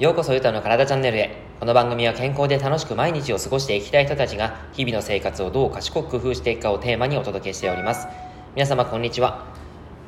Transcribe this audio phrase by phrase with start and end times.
[0.00, 1.42] ようこそゆたの体チャンネルへ。
[1.60, 8.08] この番組は健康で楽しく毎日を過ごしていきたい人たちが日々の生活をどう賢く工夫していくかをテーマにお届けしております。
[8.56, 9.46] 皆様こんにちは、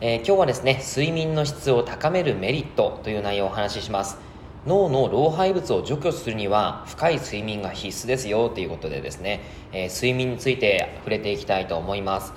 [0.01, 4.19] えー、今日はですね睡眠の質を高めるメリットという内容をお話しします。
[4.67, 9.43] 脳の老廃物を除去するには深い睡眠が必須ですよということでですね、
[9.73, 12.33] えー、睡眠について触れていきたいと思います。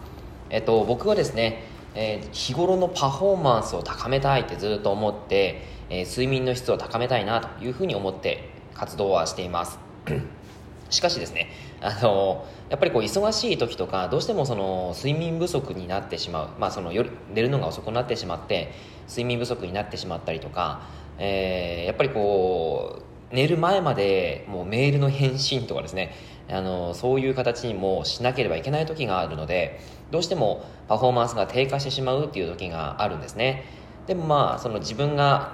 [0.52, 9.80] えっと僕はですねえー、日頃のパフォーマンスを高めたいってずっと思って、えー、睡眠の質を高めたいなというふうに思って活動はしています。
[10.90, 18.72] しかしですねあのやっぱりこう忙しい時とかどうしてもその睡眠不足になってしまう、まあ、その夜寝るのが遅くなってしまって
[19.08, 20.82] 睡眠不足になってしまったりとか、
[21.18, 26.14] えー、やっぱりこう寝る前までもうメールの返信とかですね
[26.50, 29.80] あのそういう形にもしなければいけない時があるので
[30.12, 33.66] どうしてもパフォーマンスが低下してしまうっていう時があるんですね。
[34.08, 35.54] でもまあその自分が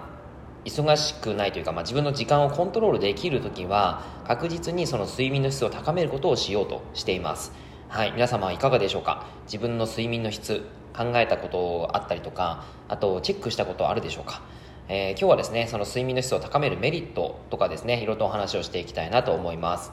[0.65, 7.53] 忙しくないというか、まあ、自分の時間をコントロールできる時は確実にその睡眠の質を高めることをしようとしています。
[7.88, 8.11] はい。
[8.11, 9.27] 皆様いかがでしょうか？
[9.45, 10.65] 自分の睡眠の質
[10.97, 14.41] 考えたことあったりとかあとチェックしたことあるでしょうか？
[14.89, 19.91] えー、今日はですねその睡眠の質を高めるメリットとかですねいろいろとお話をしていきたいなと思います。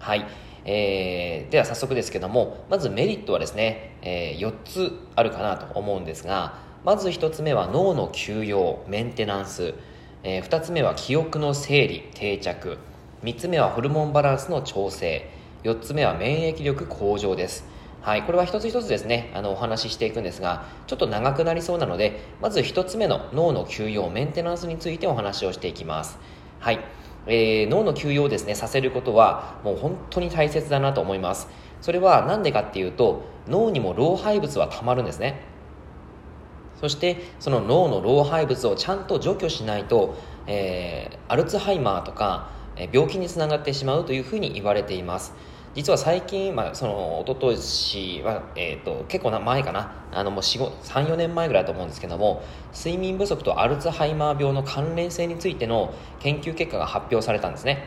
[0.00, 0.26] はい、
[0.64, 9.74] えー、では早速ですけどもまずメリットはですね、えー、4つあるかなと思うんですがまず1つ目は脳の休養メンテナンス、
[10.22, 12.78] えー、2つ目は記憶の整理定着。
[13.22, 15.28] 3つ目はホルモンバランスの調整。
[15.62, 17.66] 4つ目は免疫力向上です。
[18.00, 26.18] はい、これは一つ一つですね、あの、お話ししていくんですが、ちょっと長くなりそうなので、まず一つ目の脳の休養、メンテナンスについてお話をしていきます。
[26.60, 26.80] はい。
[27.26, 31.48] えー、脳の休養をですねさせることはもう本当に大切だなと思います。
[31.80, 35.40] それは何でかっていうと脳にも老廃物はたまるんですね。
[36.80, 42.48] そしてその脳の老廃物をちゃんと除去しないと、えー、アルツハイマーとか、
[42.92, 45.34] 病気につながってしまうというふうに言われています。
[45.74, 50.00] 実は最近、まあ、その一昨年は、えーと、結構な前かな。
[50.12, 52.42] あのもう34年前ぐらいだと思うんですけども
[52.74, 57.84] 睡眠不足とアルツハイマー病の関連性についての研究結果が発表されたんですね、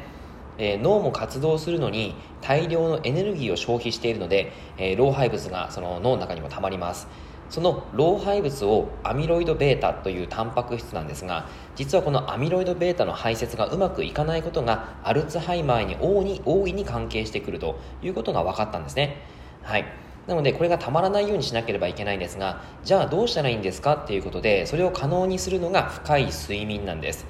[0.58, 7.08] えー、脳も活動するのに大量のエネルギーを消費しているので、えー、老廃物がその脳の中にもたまります。
[7.53, 19.18] その老廃物をアミロイド β というタンパク質なんですが実はこのアミロイド β の排泄がうまくいかないことがアルツハイマーに大に大いに関係してくるということが分かったんですね。
[19.62, 19.86] はい。
[20.25, 27.28] なのでこれがたまらないようにしなければいけないんですがじゃあどうしたらいいんですかっていうことでそれを可能にするのが深い睡眠なんです。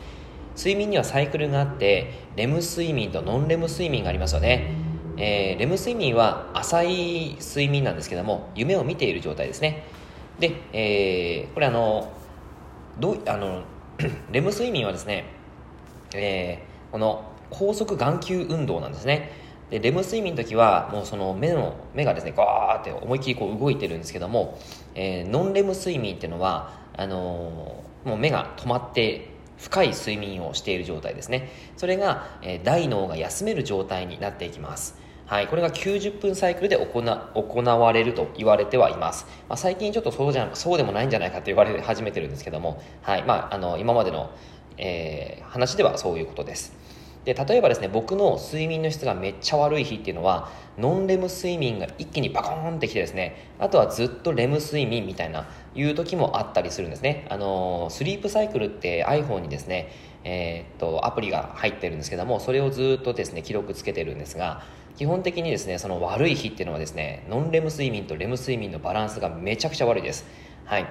[0.56, 4.74] 睡眠にはサイクルがあってレム睡眠とノンレム睡眠がありますよね、
[5.18, 9.84] えー、レム睡眠は浅い睡眠なんですけども夢を見ている状態ですね。
[10.40, 12.12] で、えー、これあの
[13.00, 13.64] どうあの
[14.32, 15.26] レム睡眠はですね、
[16.14, 19.32] えー、この高速眼球運動なんですね。
[19.70, 24.60] でレム睡眠の時はもうその目の目がですねガーって思いっきりこう動いてるんですけども、
[24.94, 31.50] えー、ノンレム睡眠っていうのはあのー、もう目が止まって深い睡眠をしている状態ですね。
[31.78, 35.03] それが、えー、大脳が休める状態になっていきます。
[35.26, 44.32] はい、これが90分サイクルで行行われると言われてはいます、まあ、最近ちょっとそうじゃそうでもないんじゃないかと言われ始めてるんですけども、はいまあ、あの今までの、
[44.78, 46.83] えー、話ではそういうことです。
[47.26, 57.26] で例えばですね僕の睡眠の質がめっちゃ悪い日っていうのはノンレム睡眠が一気にバコーンってきてですねあとはずっとレム睡眠みたいないう時もあったりするんですね。
[57.30, 59.92] あのスリープサイクルって iPhone にですね
[60.26, 64.64] えー、っとアプリが入ってるんですけどもそれをずっとですね記録つけてるんですが
[64.98, 70.26] 基本的にですねその悪い日っていうのはですねノンレム睡眠とレム睡眠のバランスがめちゃくちゃ悪いです。
[70.66, 70.88] はい。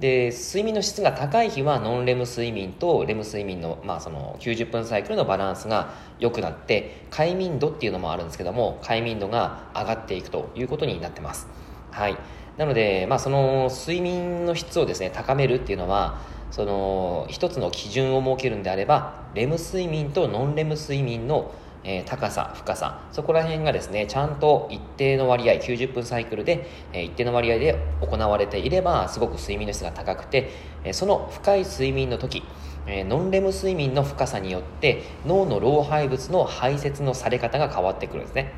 [0.00, 11.46] で睡眠の質が高い日はノンレム睡眠とレム睡眠の,、まあその90分サイクルのバランスが良くなって快眠度っていうのもあるんですけども快眠度が上がっていくということになってます。
[11.90, 12.16] はい。
[12.56, 16.18] なので、まあ、その睡眠の質をですね高めるっていうのは
[16.50, 21.52] その一つの基準を設けるんであればレム睡眠とノンレム睡眠の
[21.84, 30.50] えー、高さ、深さ、そこら辺がですね、ちゃんと一定の割合、90分サイクルで、えー、一定の割合で行われていれば、すごく睡眠の質が高くて、
[30.82, 32.42] えー、その深い睡眠の時、
[32.86, 38.52] えー、ノンレム睡眠の深さによって脳の老廃物の排泄のされ方が変わってくるんですね。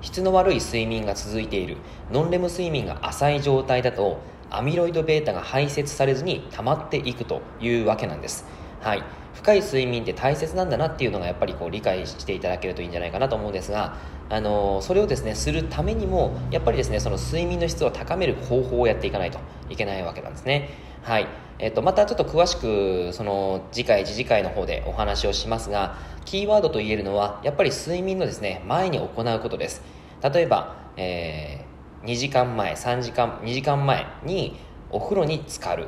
[0.00, 1.76] 質の悪い睡眠が続いている
[2.12, 8.46] ノンレム睡眠が浅い状態だとアミロイド β が排泄されずに溜まっていくというわけなんです。
[8.80, 9.02] はい。
[9.34, 13.96] 深い睡眠って大切なんだなっていうのがやっぱりこう理解していただけるといいんじゃないかなと思うんですが
[14.30, 19.38] あのそれをですねするためにもやっぱりですねその睡眠の質を高める方法をやっていかないと
[19.70, 20.70] いけないわけなんですね。
[21.02, 21.28] はい。
[21.60, 29.82] えっと、またちょっと詳しくその次回次次回の方でお話をしますがキーワードと言えるのはやっぱり睡眠のですね前に行うことです。
[30.22, 34.58] 例えば、えー、2時間前3時間2時間前に
[34.90, 35.86] お風呂に浸かる。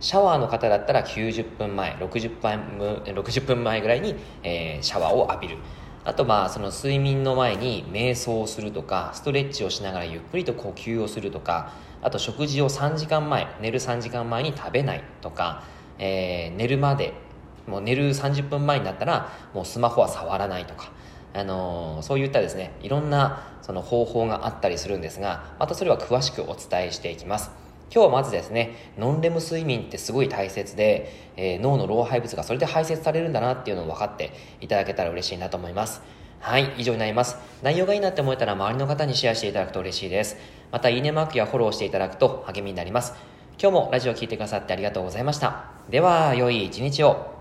[0.00, 5.58] シャワーの方だったら90分前60分 ,60 分前ぐらいに、えー、シャワーを浴びる。
[6.06, 15.64] あとまあその睡眠の前に瞑想をするとかストレッチをしながらゆっくりと呼吸をするとかあと食事を3時間前寝る3時間前に食べないとか、
[15.98, 17.12] えー、寝るまで
[17.66, 20.92] もう寝る30分前になったらもうスマホは触らないとか、
[21.34, 27.65] あのー、そういったですねいろんなその方法があったりするんですがまたそれは詳しくお伝えしていきます。
[27.92, 36.02] 今日はまずですねノンレム睡眠ってすごい大切で、えー、脳の老廃物がそれで排泄されるんだなっていうのを分かっていただけたら嬉しいなと思います
[36.40, 37.36] はい、以上になります。
[37.62, 40.36] 内容がいいなって思えたら周りの方にシェアしていただくと嬉しいです。
[40.70, 43.14] また、いいねマークやフォローしていただくと励みになります。
[43.60, 45.64] 今日もラジオを聴いてくださってありがとうございました。
[45.90, 47.35] では、良い一日を。